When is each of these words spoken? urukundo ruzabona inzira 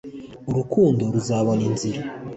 urukundo 0.49 1.01
ruzabona 1.13 1.61
inzira 1.69 2.01